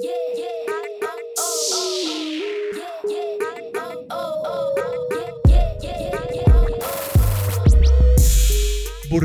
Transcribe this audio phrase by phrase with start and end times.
[0.00, 0.10] บุห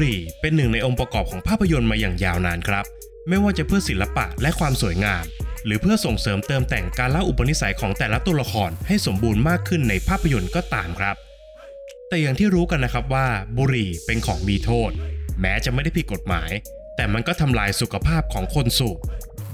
[0.01, 2.85] รี่เป็นหนึ่งในองค์ประกอบของภาพยนตร์มาอย่างยาวนานครับ
[3.29, 5.23] ไม่ว่าจะเพื่อศิลปะและความสวยงาม
[5.65, 11.15] หรือเพื่อส่งเสริมเติมแต่งการเล่าอุปนิสัยของแต่ละตัวละครให้สมบูรณ์มากขึ้นในภาพยนตร์ก็ตามครับ
[12.09, 14.91] แต่อย่างที่รู้กันนะครับว่า บุหรี่เป็นของมีโทษ
[15.41, 16.51] แม้จะไม่ได้ผิดกฎหมาย
[16.95, 18.97] แต่มันก็ทำลายสุขภาพของคนสูบ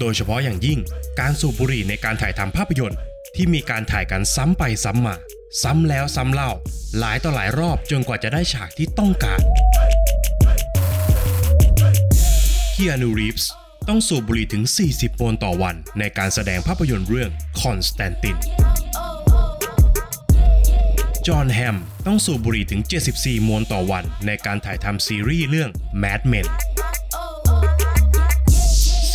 [0.02, 0.80] โดยเฉพาะอย่างยิ่ง
[1.20, 3.00] การสูบบุหรี่ในการถ่ายทำภาพยนตร์
[3.36, 5.16] ที่มีการถ่ายกันซ้ำไปซ้ำมา
[5.64, 6.52] ซ้ำแล้วซ้ำเล่า
[7.00, 9.42] หลายต่อหลายรอบจนกว่าจะได้ฉากที่ต้องการ
[12.72, 13.50] เคีอานูรีฟส์
[13.88, 17.30] ต้องสูบบุหรี่ถึง 40มวนต่อวัน ในการแสดงภาพยนตร์เรื่อง
[17.62, 18.38] คอนสแตนติน
[21.28, 22.81] จอห์นแฮมต้องสูบบุหรี่ถึง
[23.14, 25.70] 74มวนต่อวัน ในการถ่ายทำซีรีส์เรื่อง
[26.04, 26.48] Mad Men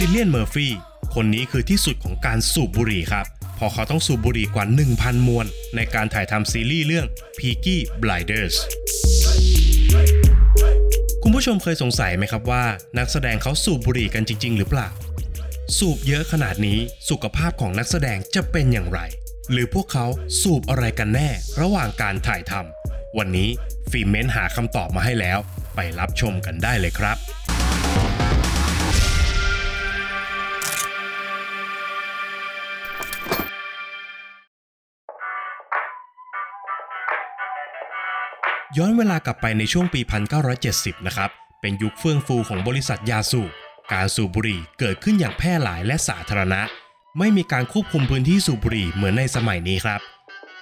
[0.00, 0.72] ซิเลียน เมอร์ฟี่
[1.14, 3.26] คนนี้คือที่สุดของการสูบบุหรี่ครับ
[3.58, 4.64] พอเขาต้องสูบบุหรี่กว่า
[4.96, 7.06] 1,000 มวน ในการถ่ายทำซีรีส์เรื่อง
[7.38, 8.56] Peaky Blinders
[11.22, 12.64] คุณผู้ชมเคยสงสัยไหมครับว่า
[12.98, 14.88] นักแสดงเขาสูบบุหรี่กันจริง ๆ หรือเปล่า
[15.78, 16.78] สูบเยอะขนาดนี้
[17.10, 19.00] สุขภาพของนักแสดงจะเป็นอย่างไร
[19.50, 20.06] หรือพวกเขา
[20.42, 21.28] สูบอะไรกันแน่
[21.60, 23.48] ระหว่างการถ่ายทำวันนี้
[23.90, 25.38] ฟิล์มเมนหาคำตอบมาให้แล้ว
[25.74, 27.18] ไปรับชมกันได้เลยครับ
[38.76, 40.00] ย้อนเวลากลับไปในช่วงปี
[40.54, 41.30] 1970 นะครับ
[41.60, 43.50] เป็นยุคเฟื่องฟูของบริษัทยาสูบ
[43.92, 46.62] การสูบบุหรี่เกิดขึ้นอย่างแพร่หลายและสาธารณะ
[47.18, 50.00] ไม่มีการควบคุมพื้นที่สูบบุหรี่เหมือนในสมัยนี้ครับ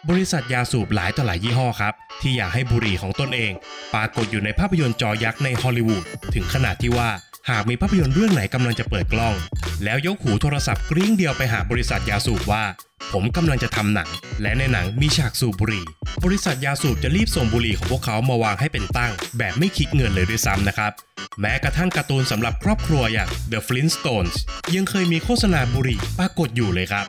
[0.09, 3.53] บริษัทยาสูบหลายต่อหลายยี่ห้อครับ ที่อยากให้บุหรี่ของตนเอง
[3.95, 6.05] ปรากฏอยู่ในภาพยนตร์จอยักษ์ในฮอลลีวูด
[6.35, 7.11] ถึงขนาดที่ว่า
[7.50, 9.34] หากมีภาพยนตร์เรื่องไหนกำลังจะเปิดกล้อง
[9.84, 12.64] แล้วยกหูโทรศัพท์กริ้งเดียวไปหาบริษัทยาสูบว่า
[13.12, 14.09] ผมกำลังจะทำหนัง
[14.42, 15.85] และในหนังมีฉากสูบบุหรี่
[16.24, 20.92] บริษัทยาสูบจะรีบส่งบุหรี่ของพวกเขามาวางให้เป็นตั้ง แบบไม่คิดเงินเลยด้วยซ้ำนะครับ
[21.41, 24.35] แม้กระทั่งการ์ตูนสำหรับครอบครัวอย่าง The Flintstones
[24.74, 27.07] ยังเคยมีโฆษณาบุหรี่ปรากฏอยู่เลยครับ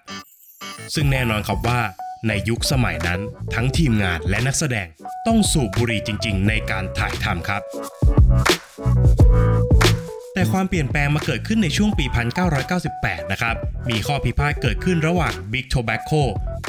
[0.93, 1.81] ซึ่งแน่นอนครับว่า
[2.27, 3.21] ในยุคสมัยนั้น
[3.53, 4.87] ทั้งทีมงานและนักแสดง
[5.27, 7.61] ต้องสูบบุหรี่จริง ๆ ในการถ่ายทำครับ
[10.53, 12.05] ความเปลี่ยนแปลงมาเกิดขึ้นในช่วงปี
[12.69, 13.55] 1998 นะครับ
[13.89, 16.21] มีข้อพิพาทเกิดขึ้นระหว่าง Big Tobacco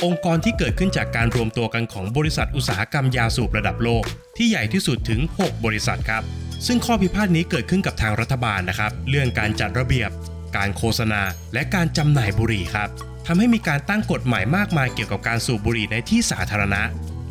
[0.05, 4.05] องค์กรที่เกิดขึ้นจากการรวมตัวกันของบริษัทอุตสาหกรรมยาสูบระดับโลก
[4.37, 6.23] ที่ใหญ่ที่สุดถึง 6 บริษัทครับ
[6.67, 10.11] ซึ่งข้อพิพาทนี้เกิดขึ้นกับทางรัฐบาลนะครับ เรื่องการจัดระเบียบ
[10.57, 11.23] การโฆษณา
[11.55, 12.89] และการจำหน่ายบุหรี่ครับ
[13.27, 16.83] ทำให้มีการตั้งกฎหมายมากมายเกี่ยวกับการสูบบุหรี่ในที่สาธารณะ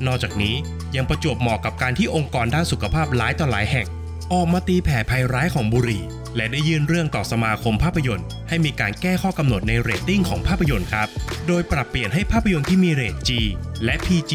[0.07, 0.55] นอกจากนี้
[0.95, 3.87] ยังประจวบเหมาะกับการที่องค์กรด้านสุขภาพหลายต่อหลายแห่ง
[4.33, 6.03] ออกมาตีแผ่ภัยร้ายของบุหรี่
[6.35, 11.07] และได้ยื่นเรื่องต่อสมาคมภาพยนตร์ ให้มีการแก้ข้อกำหนดในเรตติ้งของภาพยนตร์ครับ
[11.47, 13.29] โดยปรับเปลี่ยนให้ภาพยนตร์ที่มีเรต G
[13.83, 14.31] และ PG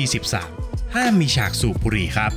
[0.47, 2.33] 13 ห้ามมีฉากสูบบุหรี่ครับ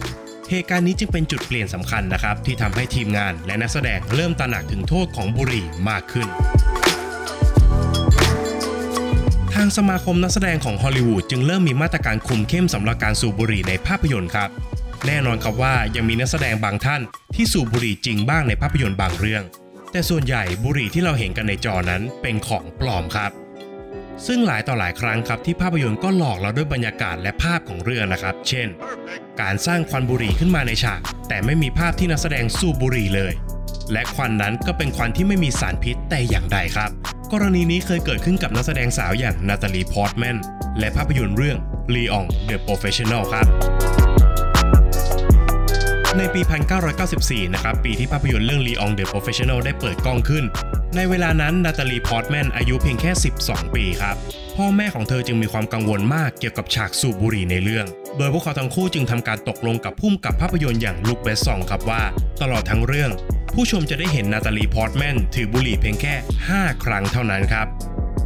[0.50, 6.28] เหตุการณ์นี้จึงเป็นจุดเปลี่ยนสำคัญนะครับ ที่ทำให้ทีมงานและนักแสดงเริ่มตระหนักถึงโทษของบุหรี่มากขึ้น
[9.54, 14.50] ทางสมาคมนักแสดงของฮอลลีวูดจึงเริ่มมีมาตรการคุมเข้มสำหรับการสูบบุหรี่ในภาพยนตร์ครับ
[15.08, 17.02] แน่นอนครับว่ายังมีนักแสดงบางท่าน
[17.36, 19.44] ที่สูบบุหรี่จริงบ้างในภาพยนตร์บางเรื่อง
[19.92, 23.32] แต่ส่วนใหญ่บุหรี่ที่เราเห็นกันในจอนั้นเป็นของปลอมครับ
[24.28, 28.68] ซึ่งหลายต่อหลายครั้งครับที่ภาพยนตร์ก็หลอกเราด้วยบรรยากาศและภาพของเรื่องนะครับ เช่น
[29.42, 33.34] การสร้างควันบุหรี่ขึ้นมาในฉาก แต่ไม่มีภาพที่นักแสดงสูบบุหรี่เลย
[33.92, 36.90] และควันนั้นก็เป็นควันที่ไม่มีสารพิษแต่อย่างใดครับ
[37.32, 40.38] กรณีนี้เคยเกิดขึ้นกับนักแสดงสาวอย่างนาตาลีพอร์ตแมน
[40.80, 41.58] และภาพยนตร์เรื่อง
[41.94, 43.48] Leon the Professional ครับ
[46.20, 46.42] ในปี
[46.98, 50.44] 1994 นะครับ ปีที่ภาพยนตร์เรื่อง Leon the Professional ได้เปิดกล้องขึ้น
[50.96, 53.12] ในเวลานั้นนาตาลีพอร์ตแมนอายุเพียงแค่
[53.44, 54.16] 12 ปีครับ
[54.56, 57.86] พ่อแม่ของเธอจึงมีความกังวลมากเกี่ยวกับฉากสูบบุหรี่ในเรื่อง
[58.18, 62.02] โดยพวกเขาทั้งคู่จึงทำการตกลงกับผู้กำกับภาพยนตร์อย่างลุคเบสซองครับว่า
[62.42, 63.12] ตลอดทั้งเรื่อง
[63.54, 66.16] ผู้ชมจะได้เห็นนาตาลีพอร์ตแมนถือบุหรี่เพียงแค่
[66.50, 67.68] 5 ครั้งเท่านั้นครับ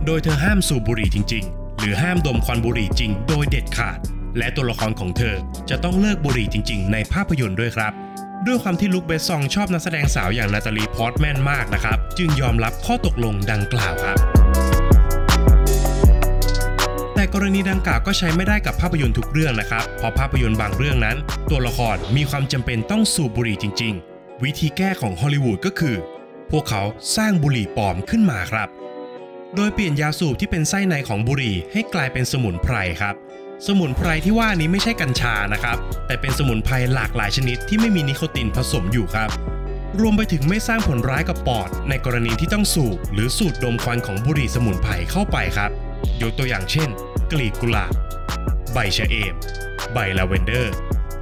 [0.05, 3.99] โดยเธอห้ามสูบบุหรี่จริง ๆ หรือห้ามดมควันบุหรี่จริง โดยเด็ดขาด
[4.37, 5.35] และตัวละครของเธอ
[5.69, 7.93] จะต้องเลิกบุหรี่จริง ๆ ในภาพยนตร์ด้วยครับ
[8.47, 14.17] ด้วยความที่ลุคเบสซองชอบนักแสดงสาวอย่างนาตาลีพอร์ตแมนมากนะครับ จึงยอมรับข้อตกลงดังกล่าวครับ
[17.15, 21.17] แต่กรณีดังกล่าวก็ใช้ไม่ได้กับภาพยนตร์ทุกเรื่องนะครับ เพราะภาพยนตร์บางเรื่องนั้น
[21.49, 25.95] ตัวละครมีความจำเป็นต้องสูบบุหรี่จริง ๆ วิธีแก้ของฮอลลีวูดก็คือ
[26.51, 26.83] พวกเขา
[27.15, 28.69] สร้างบุหรี่ปลอมขึ้นมาครับ
[29.55, 33.15] โดยเปลี่ยนยาสูบที่เป็นไส้ในของบุหรี่ให้กลายเป็นสมุนไพรครับ
[33.65, 35.77] สมุนไพรที่ว่านี้ไม่ใช่กัญชานะครับ
[36.07, 39.29] แต่เป็นสมุนไพรหลากหลายชนิดที่ไม่มีนิโคตินผสมอยู่ครับ
[39.99, 45.71] รวมไปถึงไม่สร้างผลร้ายกับปอด ในกรณีที่ต้องสูบหรือสูดดมควันของบุหรี่สมุนไพรเข้าไปครับ
[46.21, 46.89] ยกตัวอย่างเช่น
[47.31, 47.93] กลีบกุหลาบ
[48.73, 49.35] ใบชะเอม
[49.93, 50.73] ใบลาเวนเดอร์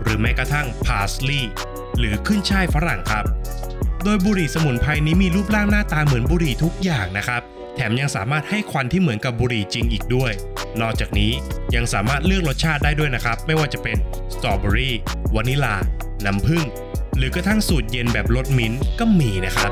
[0.03, 1.53] หรือแม้กระทั่งพาสลีย์
[1.97, 3.25] หรือขึ้นฉ่ายฝรั่งครับ
[4.03, 7.41] โดยบุหรี่สมุนไพรนี้มีรูปร่างหน้าตาเหมือนบุหรี่ทุกอย่างนะครับ
[7.75, 10.31] แถมยังสามารถให้ควันที่เหมือนกับบุหรี่จริงอีกด้วย
[10.81, 11.31] นอกจากนี้
[11.75, 13.97] ยังสามารถเลือกรสชาติได้ด้วยนะครับ ไม่ว่าจะเป็น
[14.33, 14.95] สตรอเบอรี่
[15.35, 15.75] วานิลา
[16.25, 16.65] น้ำผึ้ง
[17.17, 19.71] หรือกระทั่งสูตรเย็นแบบรสมิ้นก็มีนะครับ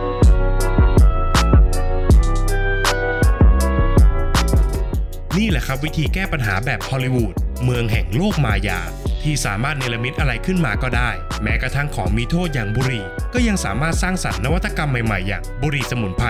[5.38, 7.34] นี่แหละครับวิธีแก้ปัญหาแบบฮอลลีวูด
[7.64, 8.80] เมืองแห่งโลกมายา
[9.24, 11.10] ที่สามารถเนรมิตอะไรขึ้นมาก็ได้
[11.44, 16.28] แม้กระทั่งของมีโทษอย่างบุหรี่ ก็ยังสามารถสร้างสรรค์นวัตกรรมใหม่ๆ อย่างบุหรี่สมุนไพร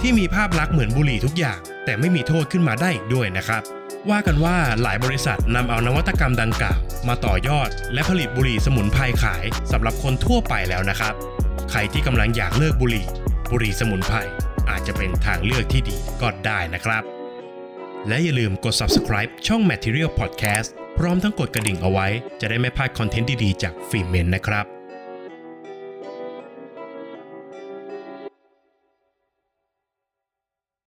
[0.00, 3.62] ที่มีภาพลักษณ์เหมือนบุหรี่ทุกอย่าง แต่ไม่มีโทษขึ้นมาได้อีกด้วยนะครับ
[4.10, 6.78] ว่ากันว่าหลายบริษัทนำเอานวัตกรรมดังกล่าว
[7.08, 11.14] มาต่อยอด และผลิตบุหรี่สมุนไพรขายสำหรับคนทั่วไปแล้วนะครับ
[11.70, 13.06] ใครที่กำลังอยากเลิกบุหรี่
[13.50, 14.16] บุหรี่สมุนไพร
[14.70, 17.02] อาจจะเป็นทางเลือกที่ดีก็ได้นะครับ
[18.08, 20.68] และอย่าลืมกด subscribe ช่อง Material Podcast
[20.98, 22.06] พร้อมทั้งกดกระดิ่งเอาไว้
[22.40, 24.73] จะได้ไม่พลาดคอนเทนต์ดีๆจากฟิเมนนะครับ